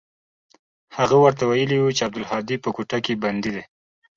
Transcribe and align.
هغه 0.97 1.15
ورته 1.23 1.43
ويلي 1.45 1.77
و 1.81 1.95
چې 1.97 2.01
عبدالهادي 2.07 2.55
په 2.63 2.69
کوټه 2.75 2.97
کښې 3.03 3.15
بندي 3.23 3.51
دى. 3.55 3.63